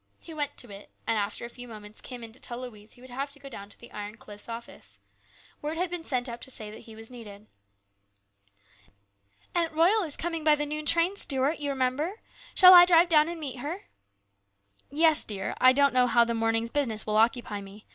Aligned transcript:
He 0.19 0.33
went 0.33 0.57
to 0.57 0.71
it, 0.71 0.89
and 1.05 1.19
after 1.19 1.45
a 1.45 1.49
few 1.49 1.67
moments 1.67 2.01
came 2.01 2.23
in 2.23 2.31
to 2.33 2.39
tell 2.39 2.57
Louise 2.61 2.93
he 2.93 3.01
would 3.01 3.11
have 3.11 3.29
to 3.29 3.39
go 3.39 3.47
down 3.49 3.69
to 3.69 3.77
the 3.79 3.91
Iron 3.91 4.17
Cliff's 4.17 4.49
office. 4.49 4.99
Word 5.61 5.77
had 5.77 5.91
been 5.91 6.03
sent 6.03 6.27
up 6.27 6.43
that 6.43 6.73
he 6.73 6.95
was 6.95 7.11
needed." 7.11 7.45
Aunt 9.53 9.73
Royal 9.73 10.01
is 10.01 10.17
coming 10.17 10.43
by 10.43 10.55
the 10.55 10.65
noon 10.65 10.87
train, 10.87 11.15
Stuart, 11.17 11.59
you 11.59 11.69
remember. 11.69 12.19
Shall 12.55 12.73
I 12.73 12.85
drive 12.87 13.09
down 13.09 13.29
and 13.29 13.39
meet 13.39 13.59
her?"" 13.59 13.83
Yes, 14.89 15.23
dear; 15.23 15.53
I 15.61 15.71
don't 15.71 15.93
know 15.93 16.07
how 16.07 16.25
the 16.25 16.33
morning's 16.33 16.71
business 16.71 17.05
will 17.05 17.17
occupy 17.17 17.61
me. 17.61 17.85